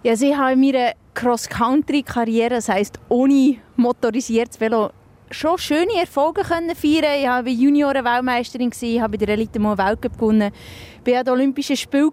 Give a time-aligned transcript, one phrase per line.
[0.02, 4.90] Ja, also ich habe in meiner Cross-Country-Karriere, das heisst ohne motorisiertes Velo,
[5.30, 7.20] schon schöne Erfolge können feiern.
[7.20, 10.52] Ich war Junioren-Weltmeisterin, habe bei der Elite mal Weltcup gewonnen,
[11.04, 12.12] war an den Olympischen Spielen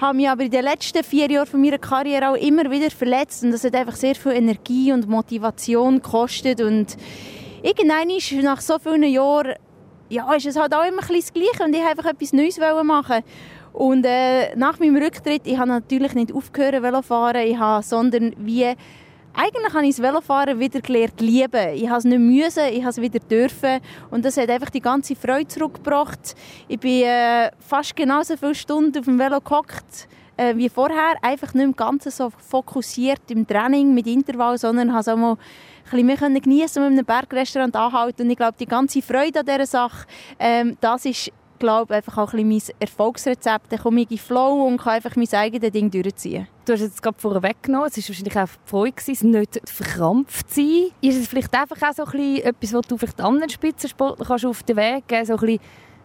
[0.00, 3.50] habe mich aber in den letzten vier Jahren meiner Karriere auch immer wieder verletzt und
[3.50, 6.96] das hat einfach sehr viel Energie und Motivation gekostet und
[7.62, 9.54] irgendwann ist nach so vielen Jahren
[10.08, 12.58] ja, ist es halt auch immer ein das Gleiche und ich wollte einfach etwas Neues
[12.58, 13.24] machen
[13.72, 18.74] und äh, nach meinem Rücktritt, ich habe natürlich nicht aufgehört Velofahren, ich habe, sondern wie
[19.38, 21.74] eigentlich habe ich das Velofahren wieder gelernt lieben.
[21.74, 24.80] Ich habe es nicht müssen, ich habe es wieder dürfen und das hat einfach die
[24.80, 26.34] ganze Freude zurückgebracht.
[26.66, 31.54] Ich bin äh, fast genauso viele Stunden auf dem Velo gehockt äh, wie vorher, einfach
[31.54, 36.06] nicht im Ganzen so fokussiert im Training mit Intervall, sondern habe es auch mal ein
[36.06, 39.66] bisschen mehr geniessen mit einem Bergrestaurant anhalten und ich glaube, die ganze Freude an dieser
[39.66, 40.06] Sache,
[40.38, 43.72] ähm, das ist glaube einfach auch ein bisschen mein Erfolgsrezept.
[43.72, 46.46] Dann komme ich in Flow und kann einfach mein eigenes Ding durchziehen.
[46.68, 47.88] Du hast es gerade vorher weggenommen.
[47.88, 50.90] Es war wahrscheinlich auch Freude, gewesen, nicht verkrampft zu sein.
[51.00, 54.76] Ist es vielleicht einfach auch so ein bisschen etwas, was du anderen Spitzensportlern auf den
[54.76, 55.28] Weg geben kannst?
[55.28, 55.58] So ein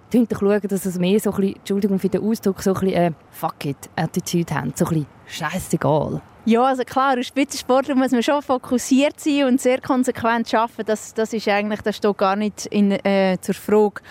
[0.10, 2.94] bisschen schauen, dass es mehr so ein bisschen, Entschuldigung für den Ausdruck, so ein bisschen
[2.96, 4.72] äh, «fuck it» Attitude haben.
[4.74, 6.22] So ein bisschen «scheißegal».
[6.46, 10.86] Ja, also klar, als Spitzensportler muss man schon fokussiert sein und sehr konsequent arbeiten.
[10.86, 14.02] Das, das ist eigentlich, das steht gar nicht in, äh, zur Frage.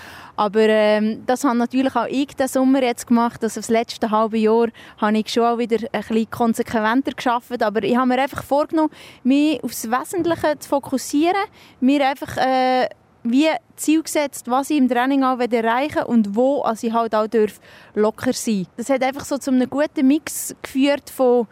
[0.42, 3.44] Aber ähm, das habe natürlich auch ich diesen Sommer jetzt gemacht.
[3.44, 7.62] Also das letzte halbe Jahr habe ich schon wieder ein bisschen konsequenter geschafft.
[7.62, 8.91] Aber ich habe mir einfach vorgenommen,
[9.22, 11.44] mich aufs Wesentliche zu fokussieren.
[11.78, 12.88] Mir einfach äh,
[13.22, 17.28] wie Ziel gesetzt, was ich im Training auch erreichen und wo also ich halt auch
[17.28, 17.60] darf
[17.94, 21.47] locker sein Das hat einfach so zu einem guten Mix geführt von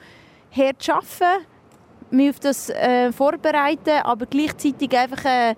[0.50, 1.46] hart arbeiten,
[2.10, 5.54] mich auf das äh, vorbereiten, aber gleichzeitig einfach äh,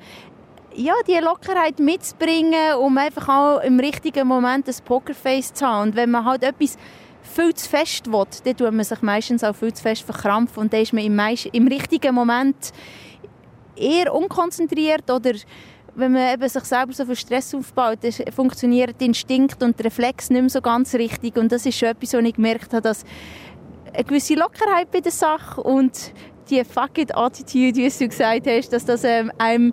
[0.75, 5.91] ja, die Lockerheit mitzubringen, um einfach auch im richtigen Moment ein Pokerface zu haben.
[5.91, 6.77] Und wenn man halt etwas
[7.23, 10.73] viel zu fest will, dann tut man sich meistens auch viel zu fest verkrampfen und
[10.73, 11.19] dann ist man im,
[11.53, 12.73] im richtigen Moment
[13.77, 15.33] eher unkonzentriert oder
[15.95, 19.87] wenn man eben sich selber so viel Stress aufbaut, dann funktioniert der Instinkt und der
[19.87, 22.83] Reflex nicht mehr so ganz richtig und das ist schon etwas, was ich gemerkt habe,
[22.83, 23.05] dass
[23.93, 26.13] eine gewisse Lockerheit bei der Sache und
[26.51, 29.73] die Fuck it Attitude, wie du gesagt hast, dass das ähm, einem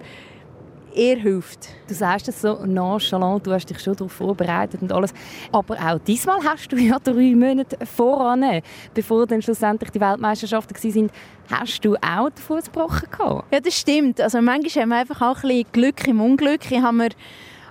[0.95, 1.69] eher hilft.
[1.87, 5.13] Du sagst es so nonchalant, du hast dich schon darauf vorbereitet und alles.
[5.51, 8.61] Aber auch diesmal hast du ja drei Monate voran,
[8.93, 11.11] bevor dann schlussendlich die Weltmeisterschaften waren,
[11.51, 13.53] hast du auch den Fuß gebrochen gehabt.
[13.53, 14.21] Ja, das stimmt.
[14.21, 16.71] Also manchmal haben wir einfach auch ein bisschen Glück im Unglück.
[16.71, 17.09] Ich habe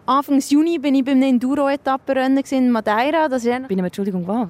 [0.07, 3.29] Anfang Juni bin ich bei einem Enduro-Etappenrennen in Madeira.
[3.29, 4.49] Das ist bei einem, Entschuldigung, was?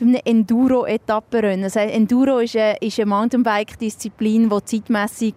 [0.00, 1.64] bei einem Enduro-Etappenrennen.
[1.64, 5.34] Also Enduro ist eine, ist eine Mountainbike-Disziplin, die zeitmässig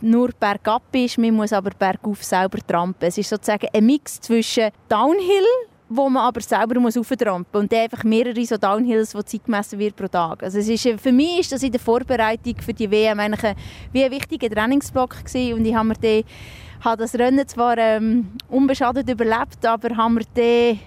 [0.00, 3.08] nur bergab ist, man muss aber bergauf selber trampen.
[3.08, 5.46] Es ist sozusagen ein Mix zwischen Downhill,
[5.88, 7.10] wo man aber selber muss und
[7.52, 10.42] dann einfach mehrere so Downhills, die Zeit gemessen wird pro Tag.
[10.42, 13.56] Also es ist, für mich ist das in der Vorbereitung für die WM eigentlich ein,
[13.92, 15.54] wie ein wichtiger Trainingsblock gewesen.
[15.54, 16.22] und ich habe mir dann,
[16.84, 20.80] habe das Rennen zwar ähm, unbeschadet überlebt, aber haben wir dann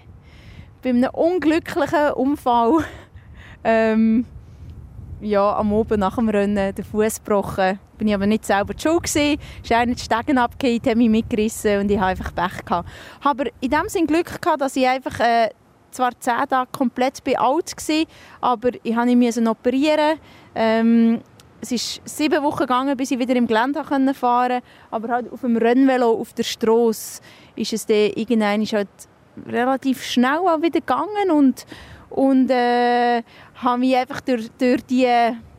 [0.82, 2.84] bei einem unglücklichen Unfall
[3.64, 4.26] ähm,
[5.22, 7.80] ja, am Oben nach dem Rennen den Fuß gebrochen.
[8.00, 9.40] Bin ich aber nicht selber die Schuld gewesen.
[9.62, 12.90] Ist einer die Stegen abgehängt, hat mich mitgerissen und ich habe einfach Pech gehabt.
[13.24, 15.50] Aber in dem Sinne Glück gehabt, dass ich einfach äh,
[15.92, 18.06] zwar zehn Tage komplett bei alt war,
[18.42, 20.18] aber ich musste operieren.
[20.56, 21.22] Ähm,
[21.62, 24.62] es ist sieben Wochen gegangen, bis ich wieder im Gelände fahren konnte.
[24.92, 27.22] Aber halt auf dem Rennvelo auf der Straße
[27.56, 28.88] ist es dann irgendwann halt
[29.46, 31.66] relativ schnell auch wieder gegangen und
[32.10, 33.22] und äh,
[33.56, 35.08] habe mich einfach durch, durch die,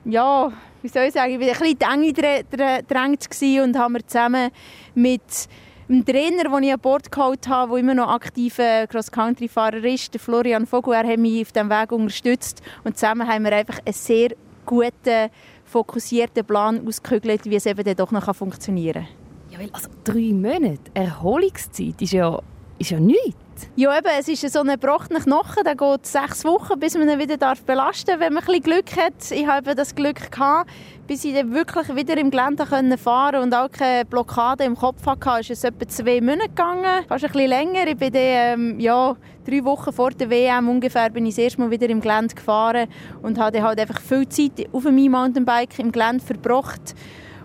[0.04, 2.46] ja, wie soll ich sagen, ich war ein bisschen
[2.80, 3.28] gedrängt
[3.62, 4.50] und haben wir zusammen
[4.94, 5.48] mit
[5.88, 10.20] dem Trainer, den ich an Bord geholt habe, der immer noch aktiver Cross-Country-Fahrer ist, der
[10.20, 13.92] Florian Vogel, er hat mich auf diesem Weg unterstützt und zusammen haben wir einfach einen
[13.92, 14.30] sehr
[14.64, 15.30] guten
[15.64, 19.52] fokussierten Plan ausgekügelt, wie es eben dann doch noch funktionieren kann.
[19.52, 22.40] Ja, weil also drei Monate Erholungszeit ist ja,
[22.78, 23.34] ist ja nichts.
[23.76, 27.18] Ja, eben, es ist so ein gebrochener Knochen, der geht sechs Wochen, bis man ihn
[27.18, 27.36] wieder
[27.66, 29.30] belasten darf, wenn man ein bisschen Glück hat.
[29.30, 30.70] Ich habe das Glück gehabt,
[31.06, 32.66] bis ich dann wirklich wieder im Gelände
[32.98, 37.04] fahren konnte und auch keine Blockade im Kopf hatte, ist es etwa zwei Monate gegangen,
[37.08, 37.86] fast ein bisschen länger.
[37.86, 41.60] Ich bin dann, ähm, ja, drei Wochen vor der WM ungefähr bin ich das erste
[41.60, 42.88] Mal wieder im Gelände gefahren
[43.22, 46.94] und habe halt einfach viel Zeit auf einem E-Mountainbike im Gelände verbracht.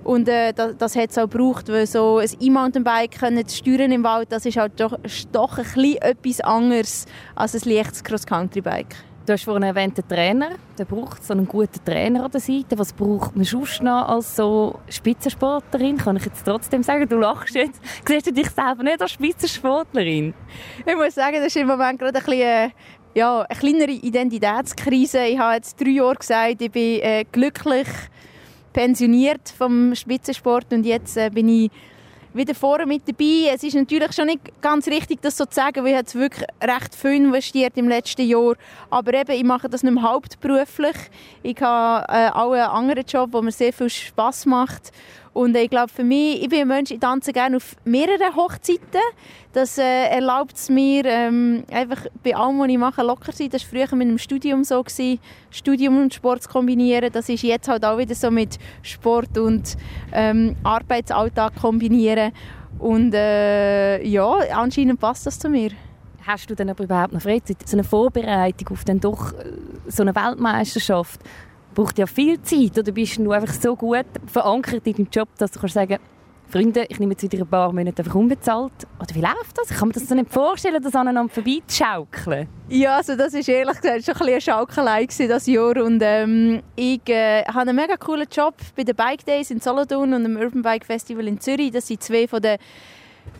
[0.06, 3.18] Und äh, das, das hat es auch gebraucht, weil so ein E-Mountainbike
[3.48, 4.96] zu steuern im Wald, das ist halt doch,
[5.32, 8.96] doch ein bisschen etwas anderes als ein leichtes Cross-Country-Bike.
[9.26, 10.52] Du hast vorhin erwähnt, den Trainer.
[10.78, 12.78] Der braucht so einen guten Trainer an der Seite.
[12.78, 15.98] Was braucht man sonst noch als so Spitzensportlerin?
[15.98, 17.82] Kann ich jetzt trotzdem sagen, du lachst jetzt.
[18.08, 20.36] Siehst du dich selber nicht als Spitzensportlerin?
[20.86, 22.70] Ich muss sagen, das ist im Moment gerade ein bisschen äh,
[23.16, 25.24] ja, eine kleinere Identitätskrise.
[25.24, 27.88] Ich habe jetzt drei Jahre gesagt, ich bin äh, glücklich
[28.76, 31.72] pensioniert vom Spitzensport und jetzt äh, bin ich
[32.34, 33.50] wieder vorne mit dabei.
[33.54, 36.46] Es ist natürlich schon nicht ganz richtig, das so zu sagen, weil ich jetzt wirklich
[36.62, 38.56] recht viel investiert im letzten Jahr.
[38.90, 40.98] Aber eben, ich mache das nicht mehr hauptberuflich.
[41.42, 44.92] Ich habe äh, auch einen anderen Job, der mir sehr viel Spaß macht.
[45.36, 49.02] Und ich glaube, für mich, ich bin ein Mensch, ich tanze gerne auf mehreren Hochzeiten.
[49.52, 53.50] Das äh, erlaubt es mir, ähm, einfach bei allem, was ich mache, locker zu sein.
[53.50, 54.82] Das war früher mit dem Studium so.
[54.82, 57.12] Gewesen, Studium und Sport zu kombinieren.
[57.12, 59.76] Das ist jetzt halt auch wieder so mit Sport und
[60.14, 62.32] ähm, Arbeitsalltag kombinieren.
[62.80, 65.72] Und äh, ja, anscheinend passt das zu mir.
[66.26, 67.58] Hast du denn aber überhaupt noch Freizeit?
[67.68, 69.52] So eine Vorbereitung auf dann doch äh,
[69.88, 71.20] so eine Weltmeisterschaft?
[71.76, 72.78] Braucht ja viel Zeit.
[72.80, 76.00] Oder bist du einfach so gut verankert in deinem Job, dass du kannst sagen
[76.48, 78.72] Freunde, ich nehme jetzt wieder ein paar Monate einfach unbezahlt.
[79.00, 79.72] Oder wie läuft das?
[79.72, 82.48] Ich kann mir das so nicht vorstellen, das aneinander vorbeizuschaukeln.
[82.70, 85.84] Ja, also das ist ehrlich gesagt schon ein eine Schaukelei das Jahr.
[85.84, 90.14] Und ähm, ich äh, habe einen mega coolen Job bei den Bike Days in Solothurn
[90.14, 91.72] und dem Urban Bike Festival in Zürich.
[91.72, 92.58] Das sind zwei von den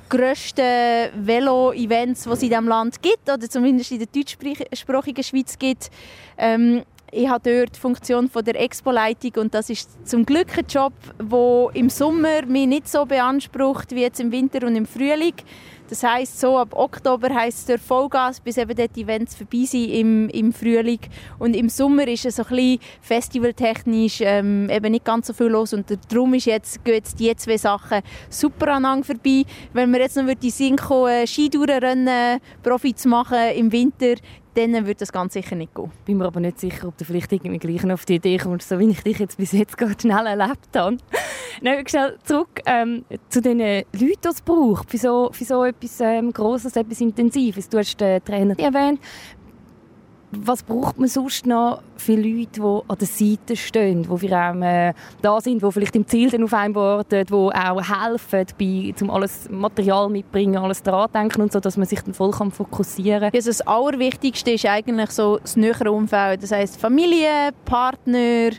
[0.10, 5.90] grössten Velo-Events, die es in diesem Land gibt, oder zumindest in der deutschsprachigen Schweiz gibt.
[6.38, 6.84] Ähm,
[7.16, 10.94] ich habe dort die Funktion von der Expo-Leitung und das ist zum Glück ein Job,
[11.18, 15.34] der im Sommer mich nicht so beansprucht wie jetzt im Winter und im Frühling.
[15.88, 20.30] Das heißt so ab Oktober heißt es Vollgas, bis eben die Events vorbei sind im,
[20.30, 21.00] im Frühling.
[21.40, 25.48] Und im Sommer ist es so ein bisschen festivaltechnisch ähm, eben nicht ganz so viel
[25.48, 29.44] los und darum ist jetzt, gehen jetzt die zwei Sachen super aneinander vorbei.
[29.74, 34.16] Wenn wir jetzt noch die Synchro äh, Skitourenrennen Profi zu machen im Winter,
[34.56, 35.92] dann würde das ganz sicher nicht gehen.
[36.06, 38.80] Bin mir aber nicht sicher, ob du vielleicht irgendwie gleich auf die Idee kommst, so
[38.80, 40.98] wie ich dich jetzt bis jetzt gerade schnell erlebt habe.
[41.62, 46.00] Nein, schnell zurück ähm, zu den Leuten, die es braucht, für so, für so etwas
[46.02, 47.70] ähm, Grosses, etwas Intensives.
[47.70, 49.00] Du hast den Trainer erwähnt
[50.44, 54.94] was braucht man sonst noch für Leute, die an der Seite stehen, die für einen
[55.22, 59.10] da sind, die vielleicht im Ziel dann auf einem warten, die auch helfen, bei, um
[59.10, 63.22] alles Material mitbringen, alles daran denken und so, dass man sich dann voll kann fokussieren
[63.22, 63.32] kann?
[63.34, 68.50] Also das Allerwichtigste ist eigentlich so das nähere Umfeld, das heißt Familie, Partner,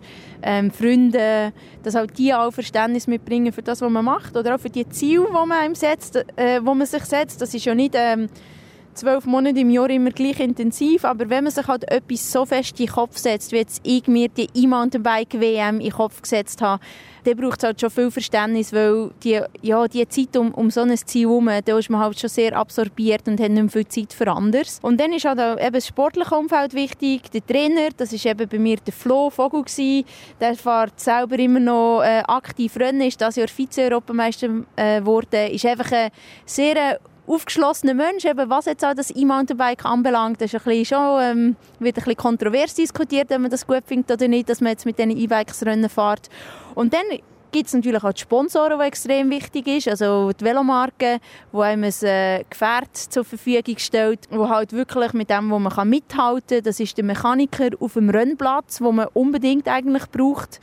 [0.42, 1.52] ähm, Freunde,
[1.82, 4.88] dass halt die auch Verständnis mitbringen für das, was man macht oder auch für die
[4.88, 7.40] Ziele, die man, einem setzt, äh, wo man sich setzt.
[7.40, 7.94] Das ist ja nicht...
[7.96, 8.28] Ähm,
[8.96, 12.80] zwölf Monate im Jahr immer gleich intensiv, aber wenn man sich halt etwas so fest
[12.80, 16.82] in den Kopf setzt, wie jetzt ich mir die E-Mountainbike-WM in den Kopf gesetzt habe,
[17.24, 20.82] dann braucht es halt schon viel Verständnis, weil die, ja, die Zeit um, um so
[20.82, 23.88] ein Ziel herum, da ist man halt schon sehr absorbiert und hat nicht mehr viel
[23.88, 24.78] Zeit für anderes.
[24.82, 28.48] Und dann ist halt auch eben das sportliche Umfeld wichtig, der Trainer, das ist eben
[28.48, 30.04] bei mir der Flo Vogel gewesen,
[30.40, 35.66] der fährt selber immer noch äh, aktiv Rennen, ist das Jahr Vize-Europameister äh, geworden, ist
[35.66, 36.10] einfach ein
[36.44, 41.22] sehr aufgeschlossener Mensch, eben was jetzt auch das E-Mountainbike anbelangt, das ist ein bisschen schon,
[41.22, 44.72] ähm, wird ein bisschen kontrovers diskutiert, wenn man das gut findet oder nicht, dass man
[44.72, 46.28] jetzt mit diesen E-Bikes Rennen fährt.
[46.74, 47.04] Und dann
[47.52, 51.20] gibt es natürlich auch die Sponsoren, die extrem wichtig ist, also die Velomarke,
[51.52, 55.88] die einem ein äh, Gefährt zur Verfügung stellt, wo halt wirklich mit dem, wo man
[55.88, 60.60] mithalten kann, das ist der Mechaniker auf dem Rennplatz, wo man unbedingt eigentlich braucht.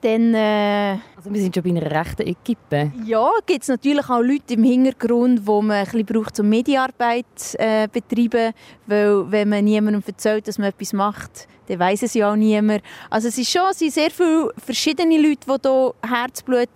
[0.00, 2.92] Dann, äh, also wir sind schon bei einer rechten Equipe.
[3.04, 7.24] Ja, gibt es natürlich auch Leute im Hintergrund, wo man ein bisschen braucht, um Medienarbeit
[7.54, 8.52] äh, betreiben,
[8.86, 12.82] weil wenn man niemandem erzählt, dass man etwas macht, dann weiß es ja auch niemand.
[13.10, 16.68] Also es ist schon, es sind sehr viele verschiedene Leute, die hier Herzblut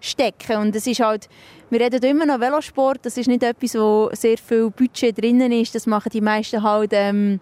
[0.00, 1.28] stecken und es ist halt,
[1.68, 5.74] wir reden immer noch Velosport, das ist nicht etwas, wo sehr viel Budget drinnen ist,
[5.74, 7.38] das machen die meisten halt ähm,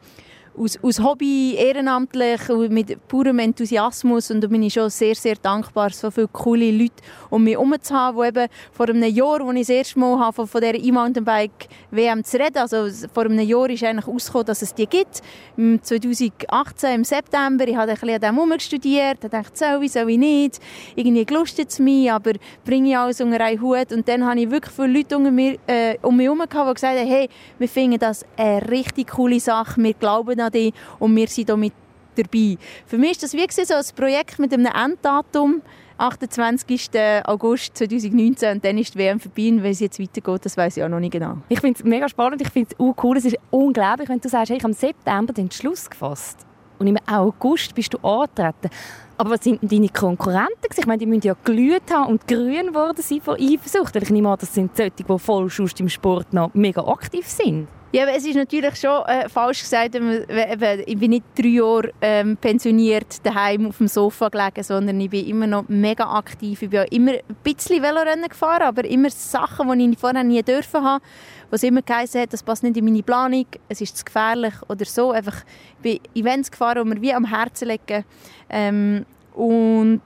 [0.59, 4.31] aus, aus Hobby, ehrenamtlich, mit purem Enthusiasmus.
[4.31, 6.95] Und da bin ich schon sehr, sehr dankbar, so viele coole Leute
[7.31, 10.19] um mich herum zu haben, die eben vor einem Jahr, als ich das erste Mal
[10.19, 14.75] habe, von, dieser E-Mountainbike-WM zu reden, also vor einem Jahr ist eigentlich ausgekommen, dass es
[14.75, 15.23] die gibt.
[15.57, 20.11] 2018 im September, ich habe ein bisschen an dem herumgestudiert, habe gedacht, soll ich, soll
[20.11, 20.61] ich nicht,
[20.95, 22.33] irgendwie gelustet es mich, aber
[22.65, 23.93] bringe ich alles unter einen Hut.
[23.93, 26.75] Und dann habe ich wirklich viele Leute um, mir, äh, um mich herum gehabt, die
[26.75, 31.15] gesagt haben, hey, wir finden das eine richtig coole Sache, wir glauben an dich und
[31.15, 31.73] wir sind damit
[32.17, 32.57] dabei.
[32.87, 35.63] Für mich ist das wie so ein Projekt mit einem Enddatum,
[35.99, 36.91] 28.
[37.25, 40.77] August 2019 und dann ist die WM vorbei und wie es jetzt weitergeht, das weiß
[40.77, 41.39] ich auch noch nicht genau.
[41.49, 44.29] Ich finde es mega spannend, ich finde es auch cool, es ist unglaublich, wenn du
[44.29, 46.47] sagst, hey, ich habe im September den Schluss gefasst
[46.79, 48.71] und im August bist du angetreten.
[49.17, 50.69] Aber was sind deine Konkurrenten?
[50.77, 53.97] Ich meine, die müssen ja glüht haben und grün worden sein vor Eifersucht.
[53.97, 57.67] Weil ich nehme an, das sind solche, die voll im Sport noch mega aktiv sind.
[57.91, 62.37] Ja, aber es ist natürlich schon äh, falsch gesagt, ich bin nicht drei Jahre ähm,
[62.37, 66.61] pensioniert daheim auf dem Sofa gelegen, sondern ich bin immer noch mega aktiv.
[66.61, 70.85] Ich bin immer ein bisschen Velorennen gefahren, aber immer Sachen, die ich vorher nie dürfen
[70.85, 71.03] haben,
[71.49, 74.85] was immer geheißen hat, das passt nicht in meine Planung, es ist zu gefährlich oder
[74.85, 75.13] so.
[75.13, 75.43] Einfach,
[75.83, 78.05] ich bin Events gefahren, die mir wie am Herzen liegen.
[78.51, 80.03] Ähm, und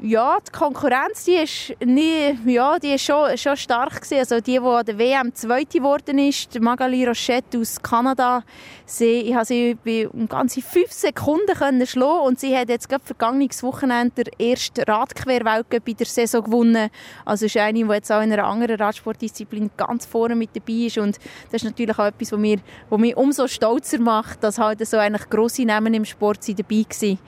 [0.00, 4.18] ja, die Konkurrenz die ist, nie, ja, die ist schon, schon stark gewesen.
[4.18, 8.44] Also die, die an der WM Zweite geworden ist, Magali Rochette aus Kanada,
[8.86, 9.76] sie, ich habe sie
[10.12, 14.86] um ganze fünf Sekunden können schlagen und sie hat jetzt gerade vergangenes Wochenende der erste
[14.86, 16.90] Radquerweltcup bei der Saison gewonnen.
[17.24, 20.98] Also ist eine, die jetzt auch in einer anderen Radsportdisziplin ganz vorne mit dabei ist
[20.98, 21.18] und
[21.50, 24.96] das ist natürlich auch etwas, was mich, was mich umso stolzer macht, dass halt so
[24.96, 27.18] eigentlich grosse Namen im Sport dabei waren.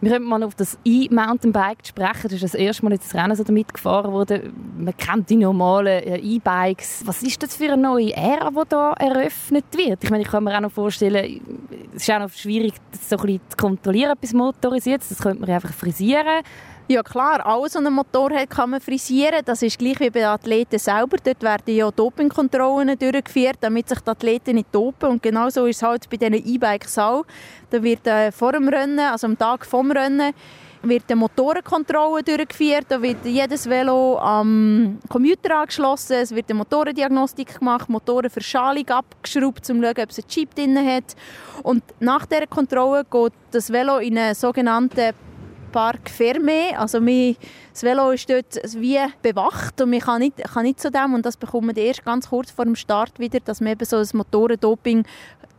[0.00, 2.22] Wir können mal auf das E-Mountainbike sprechen.
[2.24, 4.52] Das ist das erste Mal jetzt das Rennen so damit gefahren worden.
[4.78, 7.02] Man kennt die normalen äh, E-Bikes.
[7.06, 10.04] Was ist das für eine neue Ära, die da eröffnet wird?
[10.04, 11.40] Ich meine, ich kann mir auch noch vorstellen,
[11.94, 15.08] es ist auch noch schwierig, das so ein bisschen zu kontrollieren, etwas motorisiertes.
[15.08, 16.42] Das könnte man einfach frisieren.
[16.88, 19.40] Ja klar, alles, was ein Motor hat, kann man frisieren.
[19.44, 21.16] Das ist gleich wie bei den Athleten selber.
[21.16, 25.10] Dort werden ja Dopingkontrollen durchgeführt, damit sich die Athleten nicht dopen.
[25.10, 27.24] Und genauso ist es halt bei diesen E-Bikes auch.
[27.70, 30.32] Da wird äh, vor dem Rennen, also am Tag vom Rennen,
[30.82, 32.86] wird eine Motorenkontrolle durchgeführt.
[32.88, 36.18] Da wird jedes Velo am Computer angeschlossen.
[36.22, 40.78] Es wird eine Motorendiagnostik gemacht, Motorenverschalung abgeschraubt, um zu schauen, ob es einen Chip drin
[40.78, 41.16] hat.
[41.64, 45.14] Und nach dieser Kontrolle geht das Velo in einen sogenannten
[45.76, 46.74] Park Fermé.
[46.74, 47.36] Also mein,
[47.70, 51.26] das Velo ist dort wie bewacht und man kann nicht, kann nicht zu dem und
[51.26, 54.08] das bekommt man erst ganz kurz vor dem Start wieder, dass man eben so ein
[54.14, 55.04] Motorendoping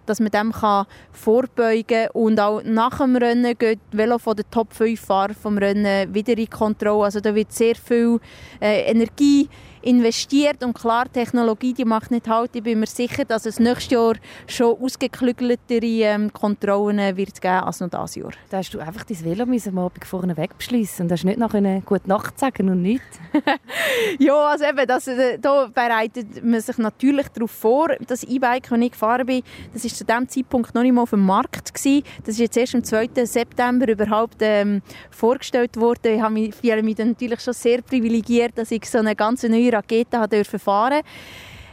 [0.07, 2.09] dass man dem kann vorbeugen kann.
[2.13, 6.35] Und auch nach dem Rennen geht Velo von den Top 5 Fahrer vom Rennen wieder
[6.35, 7.03] in Kontrolle.
[7.03, 8.19] Also da wird sehr viel
[8.59, 9.49] äh, Energie
[9.87, 12.55] investiert und klar, Technologie die macht nicht halt.
[12.55, 14.15] Ich bin mir sicher, dass es nächstes Jahr
[14.45, 18.31] schon ausgeklügeltere ähm, Kontrollen wird geben als noch dieses Jahr.
[18.49, 21.81] Da hast du einfach dein Velo am Abend vorne wegbeschließen und hast nicht noch eine
[21.85, 23.19] gute Nacht sagen und nichts.
[24.19, 27.89] ja, also eben, das, äh, da bereitet man sich natürlich darauf vor.
[28.05, 31.11] Das E-Bike, das ich gefahren bin, das ist zu dem Zeitpunkt noch nicht mal auf
[31.11, 32.03] dem Markt gewesen.
[32.25, 33.09] Das ist jetzt erst am 2.
[33.23, 36.15] September überhaupt ähm, vorgestellt worden.
[36.15, 39.76] Ich habe mich, ich mich natürlich schon sehr privilegiert, dass ich so eine ganz neue
[39.77, 41.01] Rakete dürfen fahren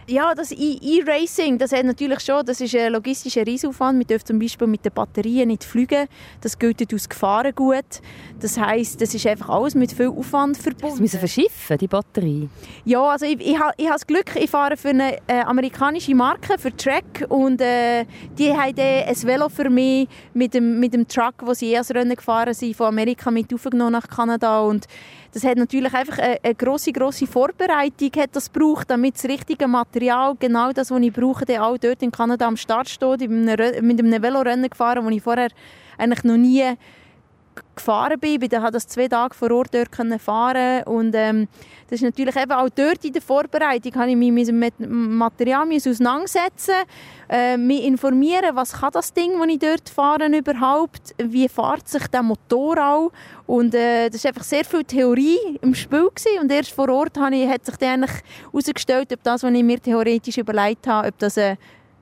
[0.06, 3.98] ja, das E-Racing, das hat natürlich schon, das ist ein logistischer Riesenaufwand.
[3.98, 6.06] Wir dürfen zum Beispiel mit den Batterien nicht fliegen.
[6.40, 8.02] Das gilt aus Gefahrengut.
[8.40, 10.96] Das heisst, das ist einfach alles mit viel Aufwand verbunden.
[10.96, 12.48] Sie müssen verschiffen, die Batterie?
[12.84, 16.58] Ja, also ich, ich, ich habe das Glück, ich fahre für eine äh, amerikanische Marke,
[16.58, 18.04] für Track und äh,
[18.36, 22.14] die haben ein Velo für mich mit dem, mit dem Truck, wo sie erst Rennen
[22.14, 24.86] gefahren sind, von Amerika mit aufgenommen nach Kanada und
[25.34, 29.66] das hat natürlich einfach eine, eine grosse, grosse Vorbereitung hat das gebraucht, damit das richtige
[29.66, 33.22] Material, genau das, was ich brauche, dann auch dort in Kanada am Start steht.
[33.22, 35.48] Ich bin mit einem Velorennen gefahren, wo ich vorher
[35.98, 36.62] eigentlich noch nie
[37.74, 38.40] gefahren bin.
[38.40, 41.48] Ich habe das zwei Tage vor Ort dort fahren und ähm,
[41.88, 45.66] das ist natürlich eben auch dort in der Vorbereitung habe ich mich mit dem Material
[45.72, 46.74] auseinandersetzen,
[47.28, 52.06] äh, mich informieren, was kann das Ding, das ich dort fahre überhaupt, wie fährt sich
[52.08, 53.12] der Motor auch
[53.46, 56.40] und äh, das ist einfach sehr viel Theorie im Spiel gewesen.
[56.40, 58.06] und erst vor Ort habe ich, hat sich dann
[58.52, 61.56] herausgestellt, ob das, was ich mir theoretisch überlegt habe, ob das äh,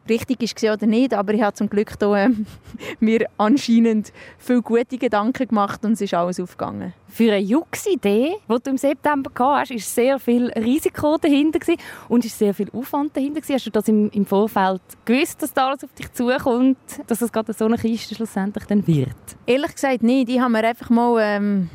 [0.08, 2.30] richtig ist oder nicht, aber ich habe zum Glück da, äh,
[3.00, 6.92] mir anscheinend viele gute Gedanken gemacht und es ist alles aufgegangen.
[7.08, 11.60] Für eine Jux-Idee, die du im September gehabt hast, war sehr viel Risiko dahinter
[12.08, 15.68] und ist sehr viel Aufwand dahinter Hast du das im, im Vorfeld gewusst, dass da
[15.68, 19.08] alles auf dich zukommt, dass es gerade so eine Kiste schlussendlich dann wird?
[19.46, 20.30] Ehrlich gesagt nicht.
[20.30, 21.70] Ich habe mir einfach mal ähm,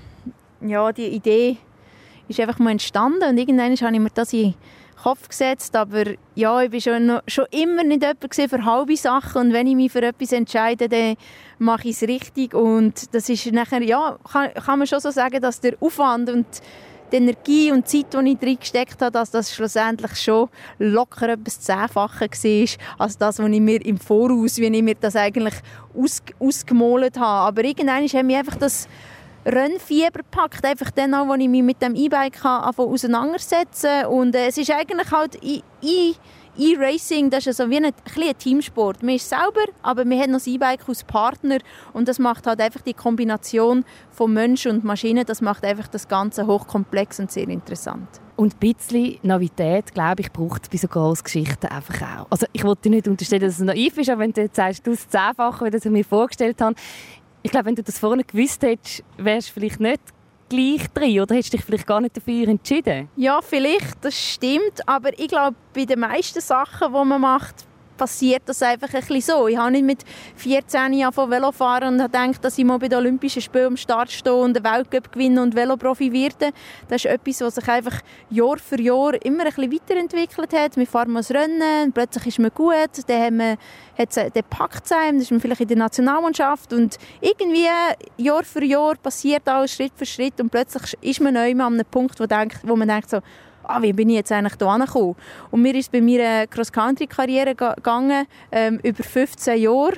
[0.62, 1.58] ja, die Idee
[2.28, 4.54] ist einfach mal entstanden und irgendwann habe ich mir das in
[5.02, 6.04] Kopf gesetzt, aber
[6.36, 9.92] ja, ich war schon, schon immer nicht jemand für halbe Sachen und wenn ich mich
[9.92, 11.16] für etwas entscheide, dann
[11.60, 15.42] mache ich es richtig und das ist nachher, ja, kann, kann man schon so sagen,
[15.42, 16.48] dass der Aufwand und
[17.12, 20.50] die Energie und die Zeit, die ich drin gesteckt habe, dass das schlussendlich schon
[20.80, 25.16] locker etwas Zehnfache war, als das, was ich mir im Voraus, wie ich mir das
[25.16, 25.56] eigentlich
[25.96, 27.48] aus, ausgemalt habe.
[27.48, 28.88] Aber irgendwann hat mich einfach das
[29.48, 34.58] Rennfieber gepackt, einfach dann auch, als ich mich mit dem E-Bike auseinandersetzen und äh, es
[34.58, 35.40] ist eigentlich halt
[36.60, 39.04] E-Racing, das ist also wie ein, ein Teamsport.
[39.04, 41.60] Man ist selber, aber man hat noch das E-Bike als Partner
[41.94, 46.10] und das macht halt einfach die Kombination von Mensch und Maschine, das macht einfach das
[46.10, 48.10] Ganze hochkomplex und sehr interessant.
[48.36, 52.28] Und ein bisschen Novität, glaube ich, braucht es bei so Großgeschichten einfach auch.
[52.30, 54.86] Also ich wollte dir nicht unterstellen, dass es naiv ist, aber wenn du jetzt sagst,
[54.86, 56.76] du das Zehnfache, wie ich mir vorgestellt habe,
[57.48, 60.02] ich glaube, wenn du das vorne gewusst hättest, wärst du vielleicht nicht
[60.50, 63.08] gleich drin oder hättest du dich vielleicht gar nicht dafür entschieden?
[63.16, 64.86] Ja, vielleicht, das stimmt.
[64.86, 67.66] Aber ich glaube, bei den meisten Sachen, die man macht,
[67.98, 69.48] passiert das einfach ein bisschen so.
[69.48, 70.04] Ich habe nicht mit
[70.36, 73.78] 14 Jahren von Velo fahren und gedacht, dass ich mal bei den Olympischen Spielen am
[73.78, 76.52] Start stehe und den Weltcup gewinne und Veloprofi werde.
[76.88, 78.00] Das ist etwas, was sich einfach
[78.30, 80.78] Jahr für Jahr immer ein bisschen weiterentwickelt hat.
[80.78, 82.76] Wir fahren mal Rennen, plötzlich ist man gut,
[83.08, 83.58] dann haben wir,
[83.98, 87.68] hat es, dann packt es dann ist man vielleicht in der Nationalmannschaft und irgendwie
[88.18, 91.86] Jahr für Jahr passiert alles Schritt für Schritt und plötzlich ist man neu an einem
[91.86, 93.20] Punkt, wo, denkt, wo man denkt so,
[93.68, 95.16] ah, wie bin ich jetzt eigentlich hier angekommen?
[95.52, 99.98] Und mir ist bei meiner Cross-Country-Karriere gegangen, ähm, über 15 Jahre.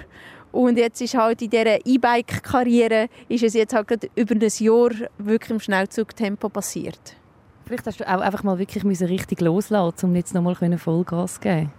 [0.52, 5.52] Und jetzt ist halt in dieser E-Bike-Karriere ist es jetzt halt über ein Jahr wirklich
[5.52, 7.16] im Schnellzugtempo passiert.
[7.66, 11.72] Vielleicht hast du auch einfach mal wirklich richtig loslassen um jetzt nochmal Vollgas zu geben.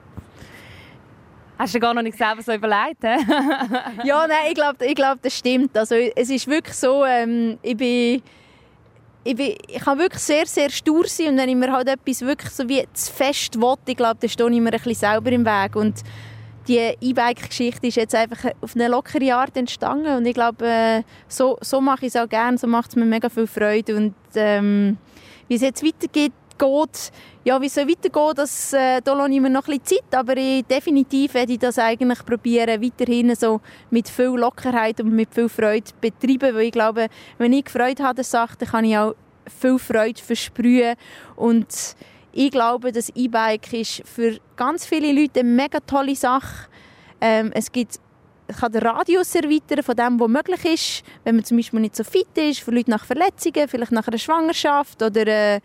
[1.58, 3.02] Hast du gar noch nicht selber so überlegt?
[3.02, 5.76] ja, nein, ich glaube, ich glaub, das stimmt.
[5.76, 8.22] Also, es ist wirklich so, ähm, ich bin
[9.24, 12.22] ich, bin, ich kann wirklich sehr, sehr stur sein und wenn ich mir halt etwas
[12.22, 15.30] wirklich so wie zu fest will, ich glaube, dann stehe ich mir ein bisschen selber
[15.30, 16.02] im Weg und
[16.68, 21.58] die E-Bike-Geschichte ist jetzt einfach auf eine lockere Art entstanden und ich glaube, äh, so,
[21.60, 24.96] so mache ich es auch gerne, so macht es mir mega viel Freude und ähm,
[25.48, 27.12] wie es jetzt weitergeht, geht,
[27.44, 30.36] ja, wie es weitergehen, das, äh, da lasse ich mir noch ein bisschen Zeit, aber
[30.36, 35.48] ich, definitiv werde ich das eigentlich probieren, weiterhin so mit viel Lockerheit und mit viel
[35.48, 37.06] Freude betreiben, weil ich glaube,
[37.38, 39.14] wenn ich Freude habe dann kann ich auch
[39.58, 40.96] viel Freude versprühen
[41.36, 41.96] und
[42.32, 46.68] ich glaube, das E-Bike ist für ganz viele Leute eine mega tolle Sache.
[47.20, 47.98] Ähm, es gibt
[48.58, 52.04] kann den Radius erweitern von dem, was möglich ist, wenn man zum Beispiel nicht so
[52.04, 55.60] fit ist, für Leute nach Verletzungen, vielleicht nach einer Schwangerschaft oder, äh,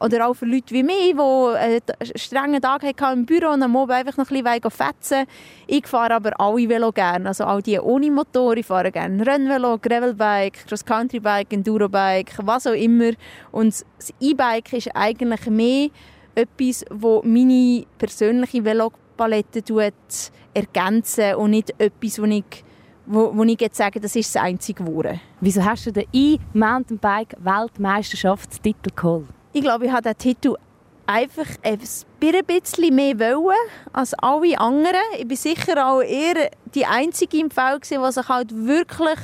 [0.00, 1.80] oder auch für Leute wie mich, die einen
[2.16, 5.26] strengen Tag hatten im Büro und am Abend einfach noch ein bisschen fetzen.
[5.66, 9.78] Ich fahre aber alle Velo gerne, also all die ohne Motor, ich fahre gerne Rennvelo,
[9.78, 13.12] Gravelbike, Cross-Country-Bike, Enduro-Bike, was auch immer.
[13.52, 15.88] Und das E-Bike ist eigentlich mehr
[16.34, 19.62] etwas, wo meine persönliche Velo Palette
[20.54, 22.64] ergänzen und nicht etwas, wo ich,
[23.04, 25.20] wo, wo ich jetzt sage, das ist das einzige geworden.
[25.40, 29.26] Wieso hast du den E-Mountainbike-Weltmeisterschaftstitel geholt?
[29.52, 30.54] Ich glaube, ich habe den Titel
[31.06, 33.56] einfach ein bisschen mehr wollen
[33.92, 35.00] als alle anderen.
[35.18, 39.18] Ich bin sicher auch eher die Einzige im Fall, die sich halt wirklich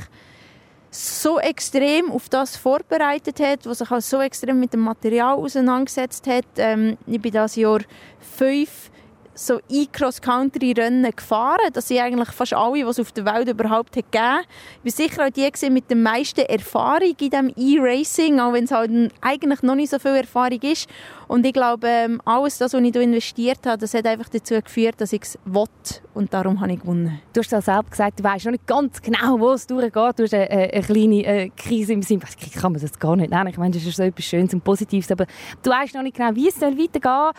[0.90, 6.26] so extrem auf das vorbereitet hat, was sich auch so extrem mit dem Material auseinandergesetzt
[6.26, 6.46] hat.
[6.56, 7.80] Ähm, ich bin das Jahr
[8.20, 8.90] fünf
[9.34, 11.70] so E-Cross-Country-Rennen gefahren.
[11.72, 14.44] Das sind eigentlich fast alle, die es auf der Welt überhaupt hat gegeben
[14.82, 18.70] Ich war sicher auch die mit der meisten Erfahrung in diesem E-Racing, auch wenn es
[18.70, 20.88] halt eigentlich noch nicht so viel Erfahrung ist.
[21.26, 24.60] Und ich glaube, ähm, alles das, was ich da investiert habe, das hat einfach dazu
[24.60, 25.64] geführt, dass ich es will.
[26.12, 27.20] Und darum habe ich gewonnen.
[27.32, 30.18] Du hast ja selbst gesagt, du weißt noch nicht ganz genau, wo es durchgeht.
[30.18, 32.22] Du hast eine, eine kleine äh, Krise im Sinn.
[32.38, 33.48] Ich kann man das gar nicht nennen.
[33.48, 35.10] Ich meine, das ist so etwas Schönes und Positives.
[35.10, 35.26] Aber
[35.62, 37.32] du weißt noch nicht genau, wie es weitergehen soll.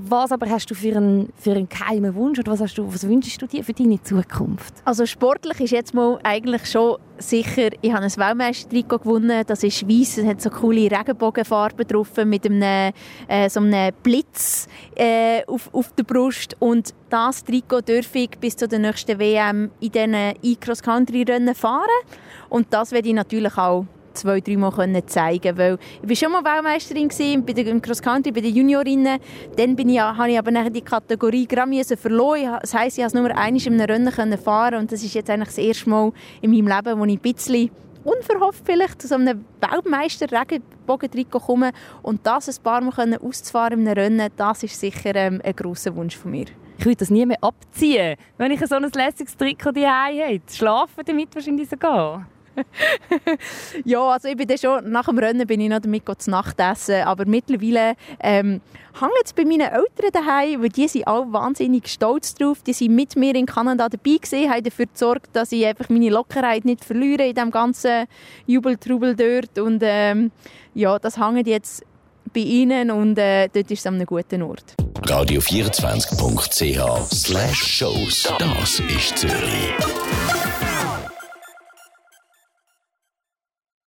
[0.00, 3.08] Was aber hast du für einen, für einen geheimen Wunsch oder was, hast du, was
[3.08, 4.74] wünschst du dir für deine Zukunft?
[4.84, 9.88] Also sportlich ist jetzt mal eigentlich schon sicher, ich habe ein Weltmeistertrikot gewonnen, das ist
[9.88, 12.92] weiß, es hat so coole Regenbogenfarben drauf mit einem,
[13.26, 18.56] äh, so einem Blitz äh, auf, auf der Brust und das Trikot dürfe ich bis
[18.56, 21.82] zu der nächsten WM in diesen E-Cross-Country-Rennen fahren
[22.48, 23.84] und das werde ich natürlich auch
[24.18, 28.40] zwei, drei Mal zeigen weil ich war schon mal Weltmeisterin gewesen, im Cross Country, bei
[28.40, 29.18] den Juniorinnen.
[29.56, 32.58] Dann bin ich, habe ich aber nachher die Kategorie gerade verloren.
[32.60, 35.48] Das heisst, ich konnte nur einmal in einem Rennen fahren und das ist jetzt eigentlich
[35.48, 37.70] das erste Mal in meinem Leben, wo ich ein bisschen
[38.04, 43.98] unverhofft vielleicht zu so einem Weltmeister-Regenbogen-Trikot komme und das ein paar Mal auszufahren in einem
[43.98, 46.46] Rennen, das ist sicher ähm, ein grosser Wunsch von mir.
[46.78, 50.40] Ich würde das nie mehr abziehen, wenn ich so ein lässiges Trikot daheim habe.
[50.50, 52.26] Schlafen damit wahrscheinlich sogar.
[53.84, 56.58] ja, also ich bin dann schon, nach dem Rennen bin ich noch damit zu Nacht
[56.58, 58.60] essen, aber mittlerweile ähm,
[59.00, 62.58] hängt es bei meinen Eltern daheim, weil die sind alle wahnsinnig stolz drauf.
[62.66, 66.10] Die sind mit mir in Kanada dabei gewesen, haben dafür gesorgt, dass ich einfach meine
[66.10, 68.06] Lockerheit nicht verliere in dem ganzen
[68.46, 70.30] Jubeltrubel dort und ähm,
[70.74, 71.84] ja, das hängt jetzt
[72.32, 74.74] bei ihnen und äh, dort ist es an einem guten Ort.
[75.02, 78.32] Radio24.ch slash Shows.
[78.38, 79.74] Das ist Zürich.